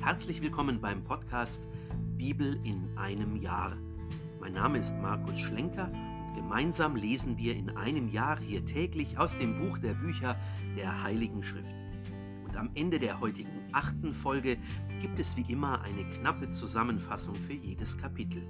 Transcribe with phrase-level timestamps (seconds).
[0.00, 1.62] Herzlich willkommen beim Podcast
[2.16, 3.76] Bibel in einem Jahr.
[4.40, 9.36] Mein Name ist Markus Schlenker und gemeinsam lesen wir in einem Jahr hier täglich aus
[9.36, 10.40] dem Buch der Bücher
[10.74, 11.74] der Heiligen Schrift.
[12.48, 14.56] Und am Ende der heutigen achten Folge
[15.02, 18.42] gibt es wie immer eine knappe Zusammenfassung für jedes Kapitel.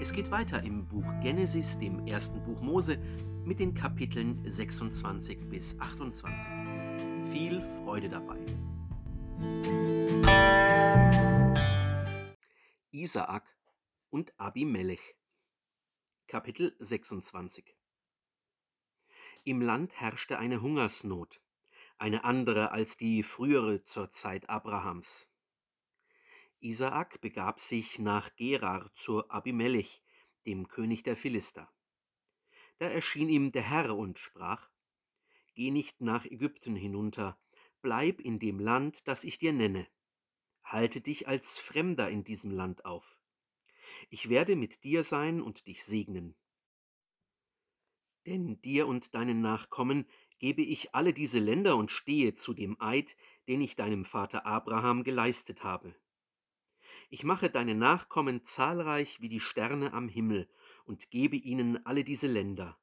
[0.00, 2.98] Es geht weiter im Buch Genesis, dem ersten Buch Mose,
[3.44, 6.48] mit den Kapiteln 26 bis 28.
[7.32, 8.38] Viel Freude dabei.
[12.90, 13.44] Isaak
[14.10, 15.16] und Abimelech
[16.26, 17.76] Kapitel 26
[19.44, 21.40] Im Land herrschte eine Hungersnot,
[21.98, 25.30] eine andere als die frühere zur Zeit Abrahams.
[26.60, 30.02] Isaak begab sich nach Gerar zu Abimelech,
[30.46, 31.70] dem König der Philister.
[32.78, 34.70] Da erschien ihm der Herr und sprach,
[35.54, 37.38] Geh nicht nach Ägypten hinunter,
[37.84, 39.86] bleib in dem Land, das ich dir nenne.
[40.64, 43.18] Halte dich als Fremder in diesem Land auf.
[44.08, 46.34] Ich werde mit dir sein und dich segnen.
[48.26, 50.06] Denn dir und deinen Nachkommen
[50.38, 53.16] gebe ich alle diese Länder und stehe zu dem Eid,
[53.48, 55.94] den ich deinem Vater Abraham geleistet habe.
[57.10, 60.48] Ich mache deine Nachkommen zahlreich wie die Sterne am Himmel
[60.86, 62.78] und gebe ihnen alle diese Länder.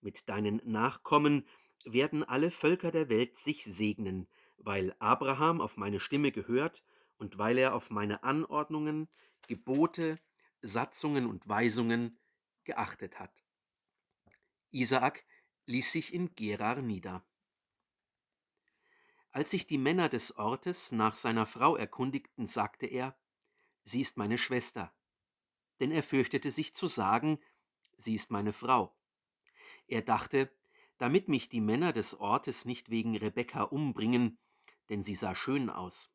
[0.00, 1.46] Mit deinen Nachkommen
[1.84, 4.28] werden alle Völker der Welt sich segnen,
[4.58, 6.84] weil Abraham auf meine Stimme gehört
[7.18, 9.08] und weil er auf meine Anordnungen,
[9.46, 10.18] Gebote,
[10.62, 12.18] Satzungen und Weisungen
[12.64, 13.32] geachtet hat.
[14.70, 15.24] Isaak
[15.66, 17.24] ließ sich in Gerar nieder.
[19.32, 23.16] Als sich die Männer des Ortes nach seiner Frau erkundigten, sagte er,
[23.84, 24.92] Sie ist meine Schwester,
[25.78, 27.40] denn er fürchtete sich zu sagen,
[27.96, 28.96] Sie ist meine Frau.
[29.86, 30.50] Er dachte,
[31.00, 34.38] damit mich die Männer des Ortes nicht wegen Rebekka umbringen,
[34.90, 36.12] denn sie sah schön aus.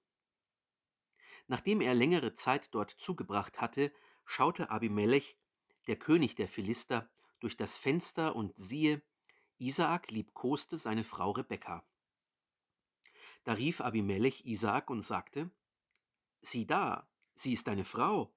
[1.47, 3.91] Nachdem er längere Zeit dort zugebracht hatte,
[4.25, 5.39] schaute Abimelech,
[5.87, 7.09] der König der Philister,
[7.39, 9.01] durch das Fenster und siehe,
[9.57, 11.83] Isaak liebkoste seine Frau Rebekka.
[13.43, 15.49] Da rief Abimelech Isaak und sagte,
[16.41, 18.35] Sieh da, sie ist deine Frau.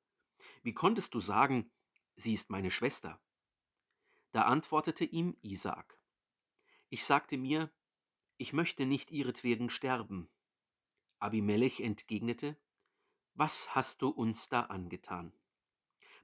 [0.63, 1.71] Wie konntest du sagen,
[2.17, 3.21] sie ist meine Schwester?
[4.33, 5.98] Da antwortete ihm Isaak,
[6.91, 7.71] Ich sagte mir,
[8.39, 10.31] ich möchte nicht ihretwegen sterben.
[11.19, 12.57] Abimelech entgegnete,
[13.35, 15.33] Was hast du uns da angetan?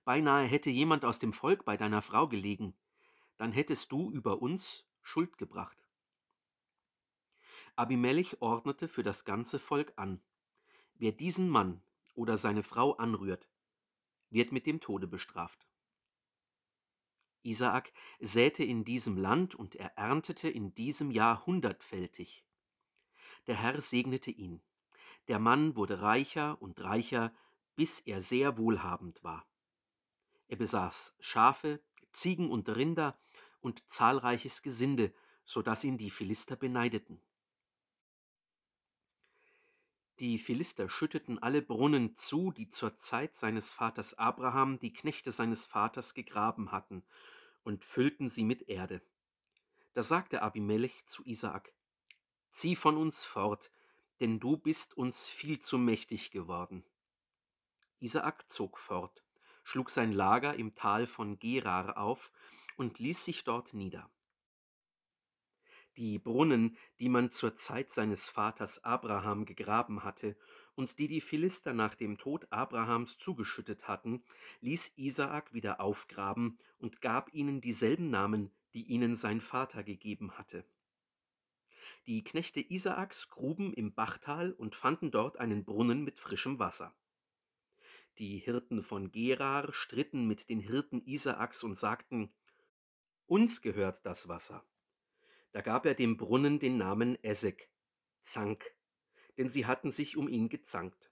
[0.05, 2.75] Beinahe hätte jemand aus dem Volk bei deiner Frau gelegen,
[3.37, 5.87] dann hättest du über uns Schuld gebracht.
[7.77, 10.23] Abimelech ordnete für das ganze Volk an,
[10.95, 11.83] wer diesen Mann
[12.15, 13.49] oder seine Frau anrührt,
[14.31, 15.67] wird mit dem Tode bestraft.
[17.45, 22.45] Isaak säte in diesem Land und er erntete in diesem Jahr hundertfältig.
[23.47, 24.63] Der Herr segnete ihn.
[25.29, 27.35] Der Mann wurde reicher und reicher,
[27.77, 29.47] bis er sehr wohlhabend war.
[30.49, 31.83] Er besaß Schafe,
[32.13, 33.19] Ziegen und Rinder
[33.61, 35.13] und zahlreiches Gesinde,
[35.45, 37.21] so dass ihn die Philister beneideten.
[40.21, 45.67] Die Philister schütteten alle Brunnen zu, die zur Zeit seines Vaters Abraham die Knechte seines
[45.67, 47.03] Vaters gegraben hatten,
[47.65, 49.03] und füllten sie mit Erde.
[49.95, 51.73] Da sagte Abimelech zu Isaak,
[52.51, 53.73] Zieh von uns fort,
[54.21, 56.85] denn du bist uns viel zu mächtig geworden.
[57.99, 59.25] Isaak zog fort,
[59.65, 62.31] schlug sein Lager im Tal von Gerar auf
[62.77, 64.11] und ließ sich dort nieder.
[65.97, 70.37] Die Brunnen, die man zur Zeit seines Vaters Abraham gegraben hatte
[70.77, 74.23] und die die Philister nach dem Tod Abrahams zugeschüttet hatten,
[74.61, 80.65] ließ Isaak wieder aufgraben und gab ihnen dieselben Namen, die ihnen sein Vater gegeben hatte.
[82.07, 86.95] Die Knechte Isaaks gruben im Bachtal und fanden dort einen Brunnen mit frischem Wasser.
[88.19, 92.33] Die Hirten von Gerar stritten mit den Hirten Isaaks und sagten,
[93.27, 94.65] Uns gehört das Wasser.
[95.53, 97.71] Da gab er dem Brunnen den Namen Esek,
[98.21, 98.65] Zank,
[99.39, 101.11] denn sie hatten sich um ihn gezankt.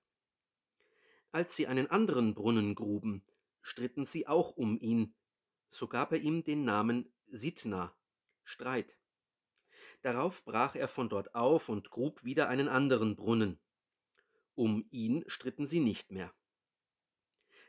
[1.30, 3.24] Als sie einen anderen Brunnen gruben,
[3.62, 5.14] stritten sie auch um ihn,
[5.70, 7.94] so gab er ihm den Namen Sitna,
[8.44, 8.98] Streit.
[10.02, 13.58] Darauf brach er von dort auf und grub wieder einen anderen Brunnen.
[14.54, 16.34] Um ihn stritten sie nicht mehr.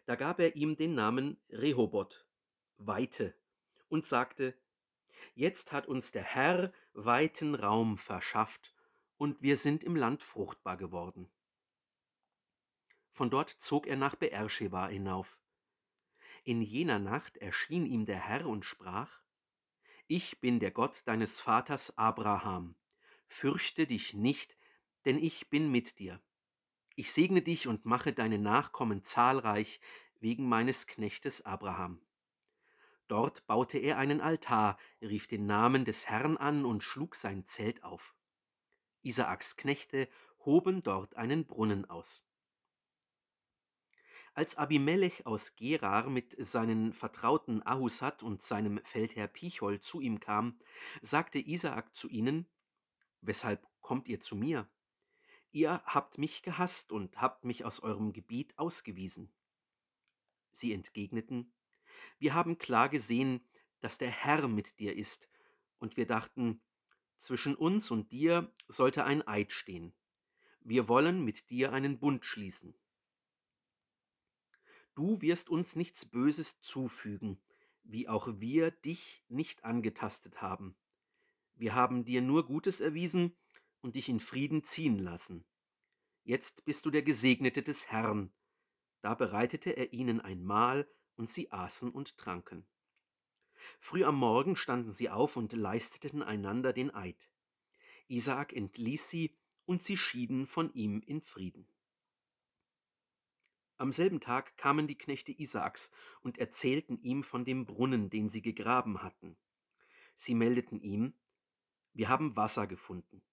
[0.05, 2.25] Da gab er ihm den Namen Rehoboth,
[2.77, 3.33] Weite,
[3.87, 4.53] und sagte,
[5.35, 8.73] Jetzt hat uns der Herr weiten Raum verschafft,
[9.17, 11.31] und wir sind im Land fruchtbar geworden.
[13.11, 15.39] Von dort zog er nach Beersheba hinauf.
[16.43, 19.21] In jener Nacht erschien ihm der Herr und sprach,
[20.07, 22.75] ich bin der Gott deines Vaters Abraham.
[23.27, 24.57] Fürchte dich nicht,
[25.05, 26.21] denn ich bin mit dir.
[26.95, 29.79] Ich segne dich und mache deine Nachkommen zahlreich
[30.19, 32.01] wegen meines Knechtes Abraham.
[33.07, 37.83] Dort baute er einen Altar, rief den Namen des Herrn an und schlug sein Zelt
[37.83, 38.15] auf.
[39.03, 40.09] Isaaks Knechte
[40.39, 42.25] hoben dort einen Brunnen aus.
[44.33, 50.59] Als Abimelech aus Gerar mit seinen Vertrauten Ahusat und seinem Feldherr Pichol zu ihm kam,
[51.01, 52.47] sagte Isaak zu ihnen,
[53.21, 54.67] Weshalb kommt ihr zu mir?
[55.51, 59.31] Ihr habt mich gehasst und habt mich aus eurem Gebiet ausgewiesen.
[60.51, 61.53] Sie entgegneten,
[62.17, 63.47] Wir haben klar gesehen,
[63.81, 65.29] dass der Herr mit dir ist,
[65.77, 66.61] und wir dachten,
[67.23, 69.93] zwischen uns und dir sollte ein Eid stehen.
[70.61, 72.75] Wir wollen mit dir einen Bund schließen.
[74.95, 77.41] Du wirst uns nichts Böses zufügen,
[77.83, 80.75] wie auch wir dich nicht angetastet haben.
[81.55, 83.35] Wir haben dir nur Gutes erwiesen
[83.81, 85.45] und dich in Frieden ziehen lassen.
[86.23, 88.31] Jetzt bist du der Gesegnete des Herrn.
[89.01, 92.65] Da bereitete er ihnen ein Mahl, und sie aßen und tranken.
[93.79, 97.29] Früh am Morgen standen sie auf und leisteten einander den Eid.
[98.07, 101.67] Isaak entließ sie, und sie schieden von ihm in Frieden.
[103.77, 108.41] Am selben Tag kamen die Knechte Isaaks und erzählten ihm von dem Brunnen, den sie
[108.41, 109.37] gegraben hatten.
[110.15, 111.13] Sie meldeten ihm,
[111.93, 113.23] wir haben Wasser gefunden.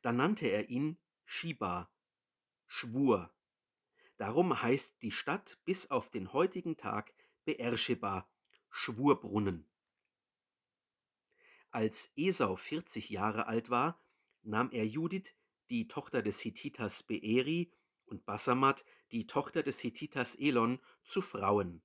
[0.00, 1.90] Da nannte er ihn Shiba,
[2.66, 3.32] Schwur.
[4.16, 7.12] Darum heißt die Stadt bis auf den heutigen Tag
[7.44, 8.28] Beersheba,
[8.72, 9.68] Schwurbrunnen.
[11.70, 14.02] Als Esau 40 Jahre alt war,
[14.42, 15.34] nahm er Judith,
[15.70, 17.72] die Tochter des Hethiters Beeri,
[18.06, 21.82] und Basamat, die Tochter des Hethiters Elon, zu Frauen.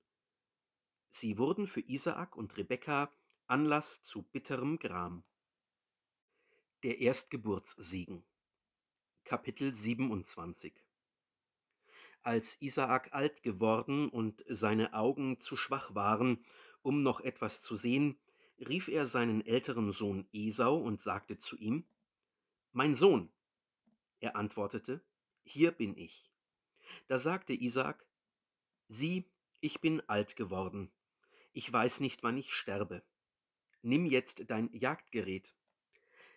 [1.10, 3.12] Sie wurden für Isaak und Rebekka
[3.46, 5.24] Anlass zu bitterem Gram.
[6.82, 8.24] Der Erstgeburtssegen
[9.24, 10.74] Kapitel 27
[12.22, 16.44] Als Isaak alt geworden und seine Augen zu schwach waren,
[16.88, 18.18] um noch etwas zu sehen,
[18.58, 21.84] rief er seinen älteren Sohn Esau und sagte zu ihm,
[22.72, 23.30] Mein Sohn.
[24.20, 25.04] Er antwortete,
[25.44, 26.32] hier bin ich.
[27.06, 28.06] Da sagte Isaak,
[28.88, 29.30] sieh,
[29.60, 30.90] ich bin alt geworden,
[31.52, 33.02] ich weiß nicht, wann ich sterbe.
[33.82, 35.54] Nimm jetzt dein Jagdgerät,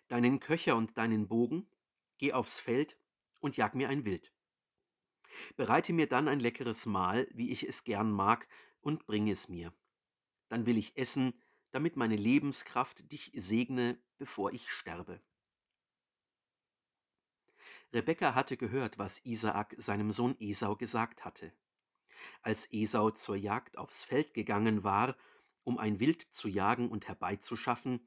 [0.08, 1.66] deinen Köcher und deinen Bogen,
[2.18, 2.98] geh aufs Feld
[3.40, 4.34] und jag mir ein Wild.
[5.56, 8.46] Bereite mir dann ein leckeres Mahl, wie ich es gern mag,
[8.82, 9.72] und bring es mir.
[10.52, 11.32] Dann will ich essen,
[11.70, 15.22] damit meine Lebenskraft dich segne, bevor ich sterbe.
[17.90, 21.54] Rebekka hatte gehört, was Isaak seinem Sohn Esau gesagt hatte.
[22.42, 25.16] Als Esau zur Jagd aufs Feld gegangen war,
[25.64, 28.06] um ein Wild zu jagen und herbeizuschaffen,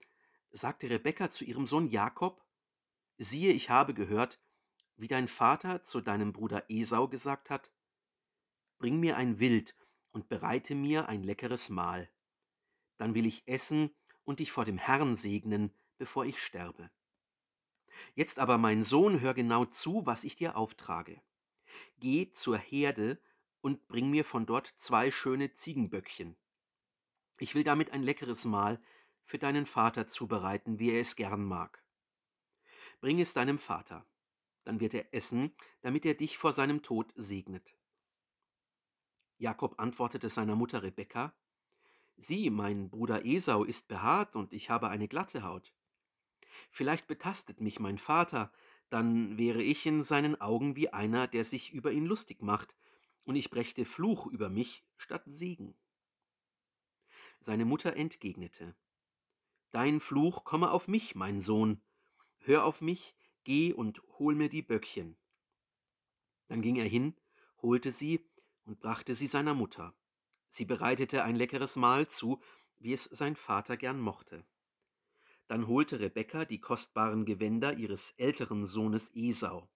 [0.52, 2.46] sagte Rebekka zu ihrem Sohn Jakob,
[3.18, 4.40] siehe, ich habe gehört,
[4.98, 7.74] wie dein Vater zu deinem Bruder Esau gesagt hat,
[8.78, 9.74] bring mir ein Wild
[10.12, 12.08] und bereite mir ein leckeres Mahl.
[12.98, 13.94] Dann will ich essen
[14.24, 16.90] und dich vor dem Herrn segnen, bevor ich sterbe.
[18.14, 21.22] Jetzt aber, mein Sohn, hör genau zu, was ich dir auftrage.
[22.00, 23.20] Geh zur Herde
[23.62, 26.36] und bring mir von dort zwei schöne Ziegenböckchen.
[27.38, 28.82] Ich will damit ein leckeres Mahl
[29.24, 31.84] für deinen Vater zubereiten, wie er es gern mag.
[33.02, 34.06] Bring es deinem Vater,
[34.64, 37.76] dann wird er essen, damit er dich vor seinem Tod segnet.
[39.38, 41.34] Jakob antwortete seiner Mutter Rebekka,
[42.18, 45.74] Sieh, mein Bruder Esau ist behaart und ich habe eine glatte Haut.
[46.70, 48.52] Vielleicht betastet mich mein Vater,
[48.90, 52.76] dann wäre ich in seinen Augen wie einer, der sich über ihn lustig macht,
[53.24, 55.76] und ich brächte Fluch über mich statt Segen.
[57.40, 58.76] Seine Mutter entgegnete,
[59.72, 61.82] Dein Fluch komme auf mich, mein Sohn,
[62.38, 65.18] hör auf mich, geh und hol mir die Böckchen.
[66.48, 67.14] Dann ging er hin,
[67.62, 68.26] holte sie
[68.64, 69.94] und brachte sie seiner Mutter.
[70.56, 72.42] Sie bereitete ein leckeres Mahl zu,
[72.80, 74.46] wie es sein Vater gern mochte.
[75.50, 79.68] Dann holte Rebekka die kostbaren Gewänder ihres älteren Sohnes Esau,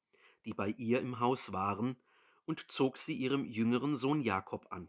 [0.45, 1.97] die bei ihr im Haus waren,
[2.45, 4.87] und zog sie ihrem jüngeren Sohn Jakob an.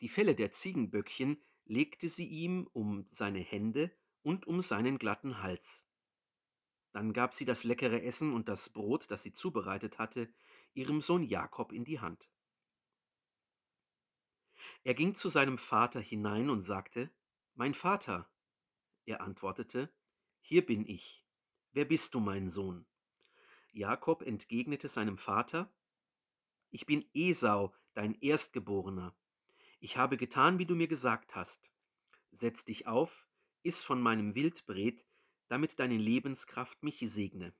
[0.00, 3.92] Die Felle der Ziegenböckchen legte sie ihm um seine Hände
[4.24, 5.88] und um seinen glatten Hals.
[6.90, 10.34] Dann gab sie das leckere Essen und das Brot, das sie zubereitet hatte,
[10.72, 12.28] ihrem Sohn Jakob in die Hand.
[14.82, 17.10] Er ging zu seinem Vater hinein und sagte,
[17.54, 18.30] Mein Vater.
[19.06, 19.92] Er antwortete,
[20.40, 21.24] Hier bin ich.
[21.72, 22.86] Wer bist du, mein Sohn?
[23.72, 25.72] Jakob entgegnete seinem Vater,
[26.70, 29.16] Ich bin Esau, dein Erstgeborener.
[29.80, 31.70] Ich habe getan, wie du mir gesagt hast.
[32.32, 33.26] Setz dich auf,
[33.62, 35.04] iss von meinem Wildbret,
[35.48, 37.54] damit deine Lebenskraft mich segne.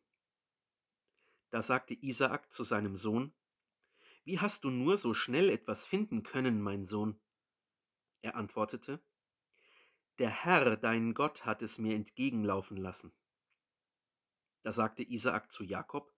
[1.51, 3.33] Da sagte Isaak zu seinem Sohn,
[4.25, 7.21] Wie hast du nur so schnell etwas finden können, mein Sohn?
[8.23, 9.03] Er antwortete,
[10.19, 13.13] Der Herr, dein Gott, hat es mir entgegenlaufen lassen.
[14.63, 16.15] Da sagte Isaak zu Jakob,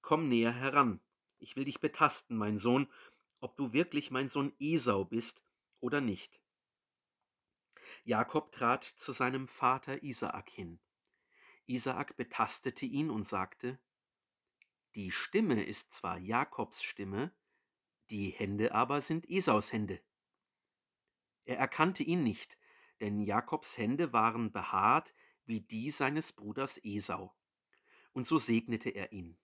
[0.00, 1.00] Komm näher heran,
[1.38, 2.88] ich will dich betasten, mein Sohn,
[3.40, 5.42] ob du wirklich mein Sohn Esau bist
[5.80, 6.40] oder nicht.
[8.04, 10.78] Jakob trat zu seinem Vater Isaak hin.
[11.66, 13.80] Isaak betastete ihn und sagte,
[14.94, 17.32] Die Stimme ist zwar Jakobs Stimme,
[18.10, 20.00] die Hände aber sind Esaus Hände.
[21.44, 22.58] Er erkannte ihn nicht,
[23.00, 25.14] denn Jakobs Hände waren behaart
[25.46, 27.34] wie die seines Bruders Esau.
[28.12, 29.38] Und so segnete er ihn.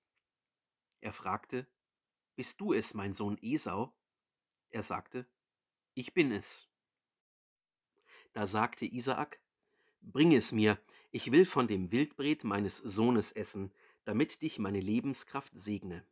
[1.00, 1.66] Er fragte,
[2.34, 3.96] Bist du es, mein Sohn Esau?
[4.70, 5.26] Er sagte,
[5.94, 6.68] Ich bin es.
[8.32, 9.40] Da sagte Isaak,
[10.02, 10.78] Bring es mir,
[11.10, 13.72] ich will von dem Wildbret meines Sohnes essen,
[14.04, 16.06] damit dich meine Lebenskraft segne.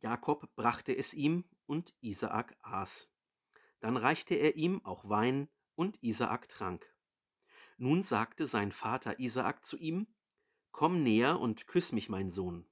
[0.00, 3.08] Jakob brachte es ihm, und Isaak aß.
[3.80, 6.94] Dann reichte er ihm auch Wein, und Isaak trank.
[7.78, 10.06] Nun sagte sein Vater Isaak zu ihm,
[10.72, 12.66] Komm näher und küss mich, mein Sohn.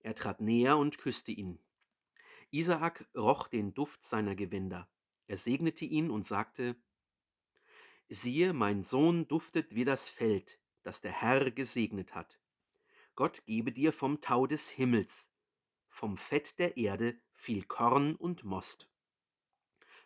[0.00, 1.58] Er trat näher und küsste ihn.
[2.50, 4.90] Isaak roch den Duft seiner Gewänder.
[5.26, 6.76] Er segnete ihn und sagte,
[8.08, 12.40] Siehe, mein Sohn duftet wie das Feld, das der Herr gesegnet hat.
[13.14, 15.30] Gott gebe dir vom Tau des Himmels,
[15.90, 18.88] vom Fett der Erde viel Korn und Most.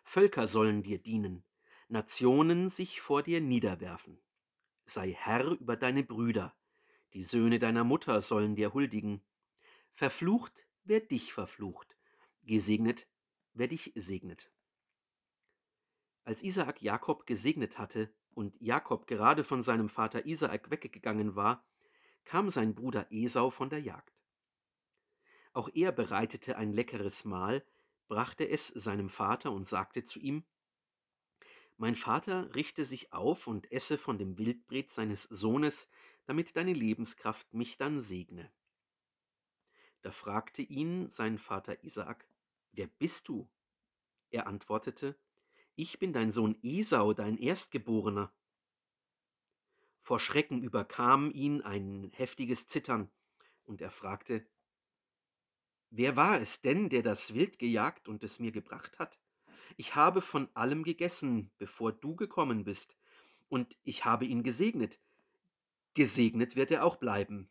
[0.03, 1.43] Völker sollen dir dienen,
[1.87, 4.21] Nationen sich vor dir niederwerfen.
[4.83, 6.55] Sei Herr über deine Brüder,
[7.13, 9.23] die Söhne deiner Mutter sollen dir huldigen.
[9.93, 11.95] Verflucht, wer dich verflucht,
[12.43, 13.07] gesegnet,
[13.53, 14.51] wer dich segnet.
[16.23, 21.65] Als Isaak Jakob gesegnet hatte und Jakob gerade von seinem Vater Isaak weggegangen war,
[22.25, 24.14] kam sein Bruder Esau von der Jagd.
[25.55, 27.65] Auch er bereitete ein leckeres Mahl,
[28.09, 30.43] brachte es seinem Vater und sagte zu ihm,
[31.77, 35.87] Mein Vater richte sich auf und esse von dem Wildbret seines Sohnes,
[36.25, 38.51] damit deine Lebenskraft mich dann segne.
[40.01, 42.27] Da fragte ihn sein Vater Isaak,
[42.73, 43.49] Wer bist du?
[44.31, 45.17] Er antwortete,
[45.75, 48.33] ich bin dein Sohn Esau, dein Erstgeborener.
[50.01, 53.09] Vor Schrecken überkam ihn ein heftiges Zittern,
[53.63, 54.45] und er fragte,
[55.97, 59.17] Wer war es denn, der das Wild gejagt und es mir gebracht hat?
[59.77, 62.97] Ich habe von allem gegessen, bevor du gekommen bist,
[63.47, 64.99] und ich habe ihn gesegnet.
[65.93, 67.49] Gesegnet wird er auch bleiben.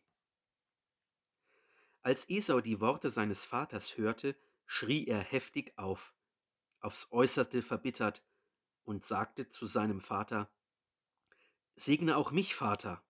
[2.03, 4.35] Als Esau die Worte seines Vaters hörte,
[4.67, 6.13] schrie er heftig auf
[6.81, 8.23] aufs äußerste verbittert
[8.83, 10.51] und sagte zu seinem Vater,
[11.75, 13.03] Segne auch mich, Vater.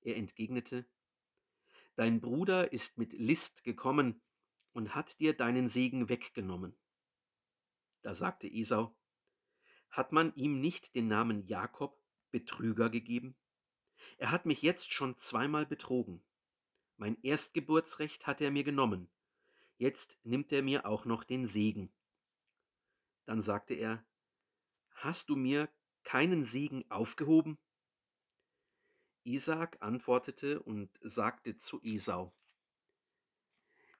[0.00, 0.86] Er entgegnete,
[1.94, 4.22] Dein Bruder ist mit List gekommen
[4.72, 6.76] und hat dir deinen Segen weggenommen.
[8.02, 8.96] Da sagte Esau,
[9.90, 13.36] Hat man ihm nicht den Namen Jakob, Betrüger, gegeben?
[14.16, 16.24] Er hat mich jetzt schon zweimal betrogen.
[16.96, 19.10] Mein Erstgeburtsrecht hat er mir genommen.
[19.76, 21.92] Jetzt nimmt er mir auch noch den Segen.
[23.26, 24.04] Dann sagte er,
[24.94, 25.68] Hast du mir
[26.04, 27.58] keinen Segen aufgehoben?
[29.24, 32.32] Isaak antwortete und sagte zu Esau,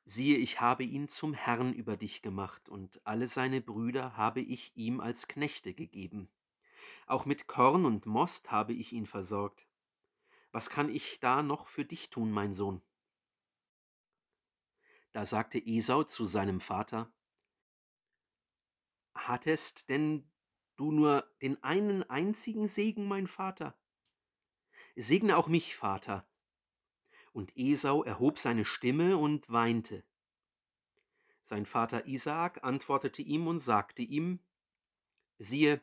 [0.05, 4.77] Siehe, ich habe ihn zum Herrn über dich gemacht, und alle seine Brüder habe ich
[4.77, 6.29] ihm als Knechte gegeben.
[7.07, 9.69] Auch mit Korn und Most habe ich ihn versorgt.
[10.51, 12.83] Was kann ich da noch für dich tun, mein Sohn?
[15.13, 17.13] Da sagte Esau zu seinem Vater,
[19.15, 20.29] Hattest denn
[20.77, 23.79] du nur den einen einzigen Segen, mein Vater?
[24.97, 26.27] Segne auch mich, Vater.
[27.33, 30.05] Und Esau erhob seine Stimme und weinte.
[31.43, 34.39] Sein Vater Isaak antwortete ihm und sagte ihm,
[35.39, 35.81] Siehe,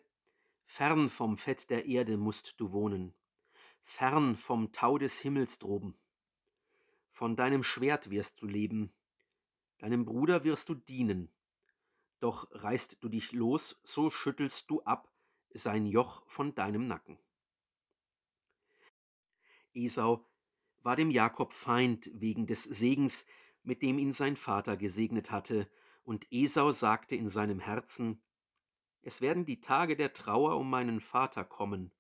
[0.64, 3.14] fern vom Fett der Erde musst du wohnen,
[3.82, 5.98] fern vom Tau des Himmels droben.
[7.10, 8.94] Von deinem Schwert wirst du leben,
[9.80, 11.30] deinem Bruder wirst du dienen,
[12.20, 15.12] doch reißt du dich los, so schüttelst du ab
[15.52, 17.18] sein Joch von deinem Nacken.
[19.84, 20.26] Esau
[20.82, 23.26] war dem Jakob Feind wegen des Segens,
[23.64, 25.70] mit dem ihn sein Vater gesegnet hatte,
[26.04, 28.22] und Esau sagte in seinem Herzen,
[29.02, 31.92] es werden die Tage der Trauer um meinen Vater kommen,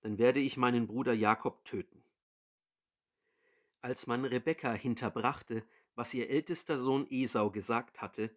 [0.00, 2.02] dann werde ich meinen Bruder Jakob töten.
[3.80, 5.64] Als man Rebekka hinterbrachte,
[5.94, 8.30] was ihr ältester Sohn Esau gesagt hatte,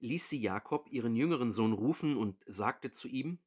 [0.00, 3.38] ließ sie Jakob ihren jüngeren Sohn rufen und sagte zu ihm,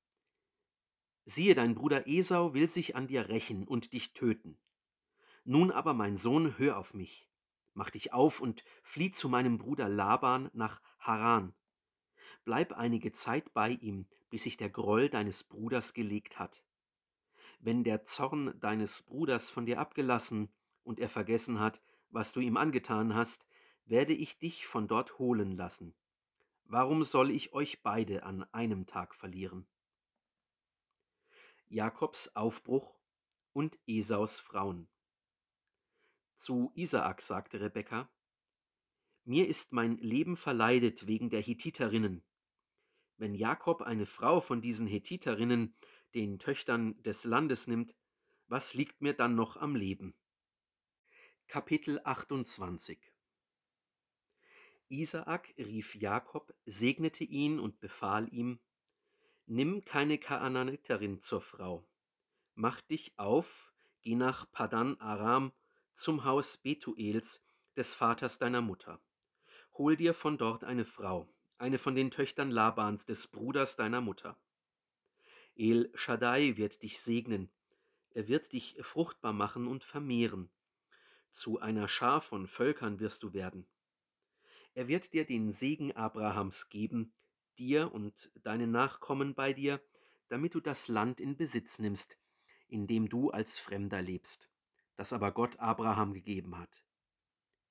[1.24, 4.58] Siehe, dein Bruder Esau will sich an dir rächen und dich töten.
[5.44, 7.28] Nun aber, mein Sohn, hör auf mich.
[7.74, 11.54] Mach dich auf und flieh zu meinem Bruder Laban nach Haran.
[12.44, 16.64] Bleib einige Zeit bei ihm, bis sich der Groll deines Bruders gelegt hat.
[17.60, 20.52] Wenn der Zorn deines Bruders von dir abgelassen
[20.84, 23.46] und er vergessen hat, was du ihm angetan hast,
[23.86, 25.94] werde ich dich von dort holen lassen.
[26.66, 29.68] Warum soll ich euch beide an einem Tag verlieren?
[31.68, 32.96] Jakobs Aufbruch
[33.54, 34.88] und Esaus Frauen.
[36.42, 38.10] Zu Isaak sagte Rebekka:
[39.26, 42.24] Mir ist mein Leben verleidet wegen der Hethiterinnen.
[43.18, 45.76] Wenn Jakob eine Frau von diesen Hethiterinnen,
[46.16, 47.94] den Töchtern des Landes nimmt,
[48.48, 50.16] was liegt mir dann noch am Leben?
[51.46, 53.14] Kapitel 28
[54.90, 58.60] Isaak rief Jakob, segnete ihn und befahl ihm:
[59.46, 61.88] Nimm keine Kaananiterin zur Frau.
[62.56, 63.72] Mach dich auf,
[64.02, 65.54] geh nach Padan Aram
[65.94, 67.44] zum Haus Betuels,
[67.76, 69.02] des Vaters deiner Mutter.
[69.78, 74.38] Hol dir von dort eine Frau, eine von den Töchtern Labans, des Bruders deiner Mutter.
[75.56, 77.52] El Shaddai wird dich segnen,
[78.14, 80.50] er wird dich fruchtbar machen und vermehren.
[81.32, 83.68] Zu einer Schar von Völkern wirst du werden.
[84.74, 87.14] Er wird dir den Segen Abrahams geben,
[87.58, 89.82] dir und deinen Nachkommen bei dir,
[90.28, 92.18] damit du das Land in Besitz nimmst,
[92.68, 94.50] in dem du als Fremder lebst,
[94.96, 96.84] das aber Gott Abraham gegeben hat.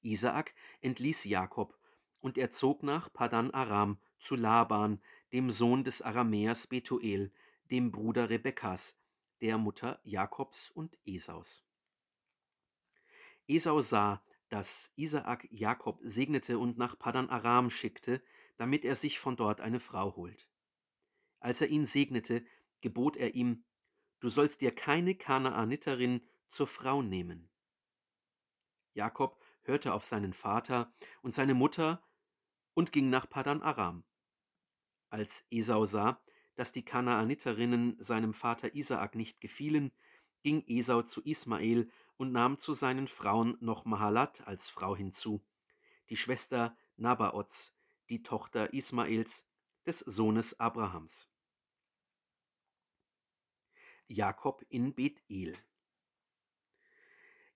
[0.02, 1.78] Isaak entließ Jakob,
[2.20, 5.00] und er zog nach Padan Aram zu Laban,
[5.32, 7.32] dem Sohn des Aramäers Betuel,
[7.70, 8.98] dem Bruder Rebekkas,
[9.40, 11.64] der Mutter Jakobs und Esaus.
[13.48, 18.22] Esau sah, dass Isaak Jakob segnete und nach Padan Aram schickte,
[18.58, 20.48] damit er sich von dort eine Frau holt.
[21.38, 22.44] Als er ihn segnete,
[22.80, 23.64] gebot er ihm,
[24.20, 27.48] Du sollst dir keine Kanaaniterin zur Frau nehmen.
[28.92, 32.02] Jakob hörte auf seinen Vater und seine Mutter
[32.74, 34.04] und ging nach Padan Aram.
[35.08, 36.20] Als Esau sah,
[36.56, 39.92] dass die Kanaaniterinnen seinem Vater Isaak nicht gefielen,
[40.42, 45.44] ging Esau zu Ismael und nahm zu seinen Frauen noch Mahalat als Frau hinzu,
[46.10, 47.74] die Schwester Nabaots,
[48.08, 49.46] die Tochter Ismaels,
[49.86, 51.28] des Sohnes Abrahams.
[54.06, 55.56] Jakob in Bethel.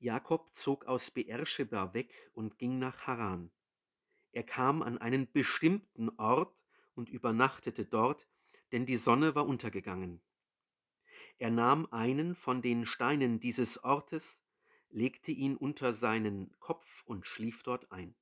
[0.04, 3.50] Jakob zog aus Beersheba weg und ging nach Haran.
[4.32, 6.54] Er kam an einen bestimmten Ort
[6.94, 8.28] und übernachtete dort,
[8.70, 10.20] denn die Sonne war untergegangen.
[11.38, 14.44] Er nahm einen von den Steinen dieses Ortes
[14.90, 18.14] legte ihn unter seinen Kopf und schlief dort ein.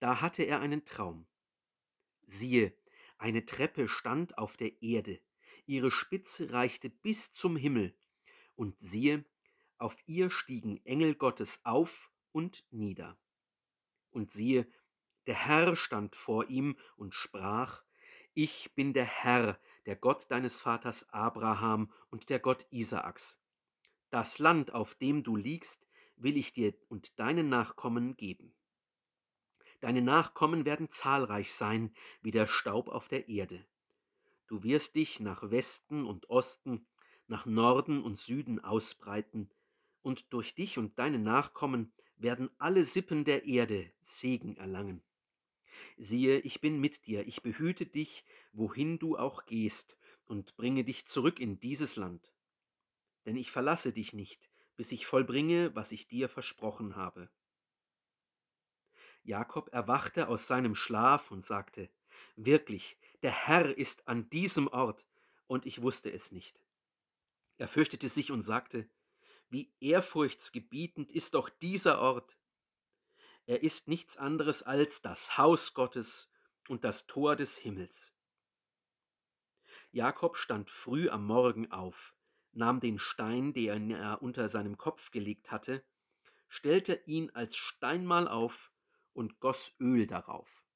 [0.00, 1.28] Da hatte er einen Traum.
[2.26, 2.76] Siehe,
[3.16, 5.20] eine Treppe stand auf der Erde,
[5.66, 7.96] ihre Spitze reichte bis zum Himmel,
[8.56, 9.24] und siehe,
[9.78, 13.16] auf ihr stiegen Engel Gottes auf und nieder.
[14.10, 14.66] Und siehe,
[15.26, 17.82] der Herr stand vor ihm und sprach,
[18.34, 23.38] Ich bin der Herr, der Gott deines Vaters Abraham und der Gott Isaaks.
[24.10, 25.86] Das Land, auf dem du liegst,
[26.16, 28.54] will ich dir und deinen Nachkommen geben.
[29.80, 33.64] Deine Nachkommen werden zahlreich sein wie der Staub auf der Erde.
[34.46, 36.86] Du wirst dich nach Westen und Osten,
[37.26, 39.50] nach Norden und Süden ausbreiten,
[40.02, 45.02] und durch dich und deine Nachkommen werden alle Sippen der Erde Segen erlangen.
[45.96, 51.06] Siehe, ich bin mit dir, ich behüte dich, wohin du auch gehst, und bringe dich
[51.06, 52.32] zurück in dieses Land
[53.28, 57.28] denn ich verlasse dich nicht, bis ich vollbringe, was ich dir versprochen habe.
[59.22, 61.90] Jakob erwachte aus seinem Schlaf und sagte,
[62.36, 65.06] Wirklich, der Herr ist an diesem Ort,
[65.46, 66.58] und ich wusste es nicht.
[67.58, 68.88] Er fürchtete sich und sagte,
[69.50, 72.38] Wie ehrfurchtsgebietend ist doch dieser Ort.
[73.46, 76.30] Er ist nichts anderes als das Haus Gottes
[76.68, 78.12] und das Tor des Himmels.
[79.90, 82.14] Jakob stand früh am Morgen auf,
[82.52, 85.82] nahm den Stein, den er unter seinem Kopf gelegt hatte,
[86.48, 88.70] stellte ihn als Steinmal auf
[89.14, 90.66] und goss Öl darauf.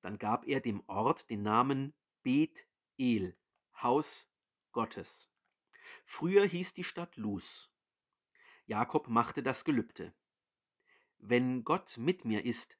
[0.00, 2.66] Dann gab er dem Ort den Namen Bet
[2.98, 3.36] El,
[3.80, 4.32] Haus
[4.72, 5.30] Gottes.
[6.04, 7.70] Früher hieß die Stadt Luz.
[8.66, 10.12] Jakob machte das Gelübde.
[11.18, 12.78] Wenn Gott mit mir ist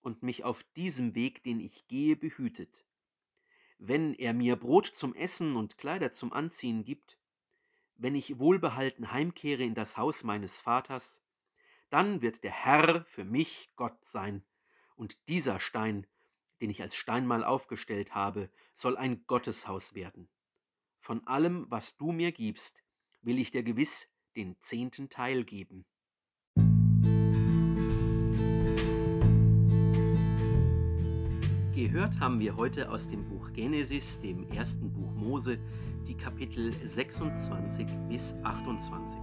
[0.00, 2.84] und mich auf diesem Weg, den ich gehe, behütet,
[3.78, 7.18] wenn er mir Brot zum Essen und Kleider zum Anziehen gibt,
[7.96, 11.22] wenn ich wohlbehalten heimkehre in das Haus meines Vaters,
[11.88, 14.44] dann wird der Herr für mich Gott sein,
[14.96, 16.06] und dieser Stein,
[16.60, 20.28] den ich als Steinmal aufgestellt habe, soll ein Gotteshaus werden.
[21.00, 22.84] Von allem, was du mir gibst,
[23.22, 25.86] will ich dir gewiss den zehnten Teil geben.
[31.74, 35.58] Gehört haben wir heute aus dem Buch Genesis, dem ersten Buch Mose,
[36.06, 39.18] die Kapitel 26 bis 28.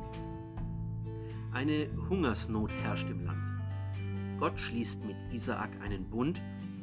[1.53, 4.39] Eine Hungersnot herrscht im Land.
[4.39, 6.41] Gott schließt mit Isaak einen Bund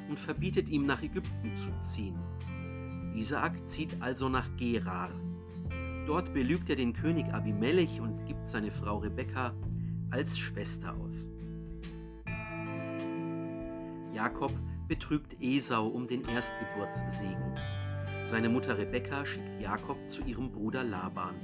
[0.09, 2.19] und verbietet ihm nach Ägypten zu ziehen,
[3.15, 5.11] Isaak zieht also nach Gerar.
[6.07, 9.55] Dort belügt er den König Abimelech und gibt seine Frau Rebekka
[10.11, 11.29] als Schwester aus.
[14.13, 14.53] Jakob
[14.87, 17.59] betrügt Esau um den Erstgeburtssegen.
[18.27, 21.35] Seine Mutter Rebekka schickt Jakob zu ihrem Bruder Laban.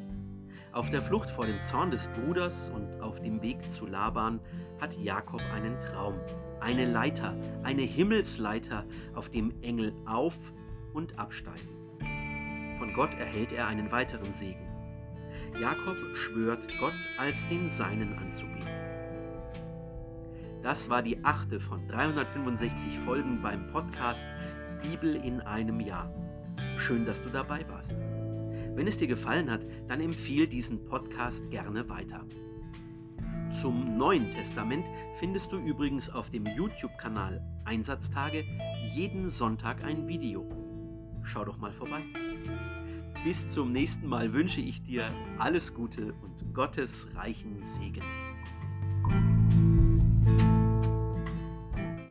[0.73, 4.41] Auf der Flucht vor dem Zorn des Bruders und auf dem Weg zu Laban
[4.81, 6.15] hat Jakob einen Traum.
[6.61, 10.53] Eine Leiter, eine Himmelsleiter, auf dem Engel auf
[10.93, 11.69] und absteigen.
[12.79, 14.67] Von Gott erhält er einen weiteren Segen.
[15.61, 18.69] Jakob schwört Gott als den Seinen anzubeten.
[20.63, 24.27] Das war die achte von 365 Folgen beim Podcast
[24.83, 26.13] Bibel in einem Jahr.
[26.77, 27.95] Schön, dass du dabei warst.
[28.75, 32.25] Wenn es dir gefallen hat, dann empfehle diesen Podcast gerne weiter.
[33.51, 34.87] Zum Neuen Testament
[35.19, 38.45] findest du übrigens auf dem YouTube-Kanal Einsatztage
[38.95, 40.60] jeden Sonntag ein Video.
[41.25, 42.03] Schau doch mal vorbei.
[43.25, 48.03] Bis zum nächsten Mal wünsche ich dir alles Gute und Gottes reichen Segen.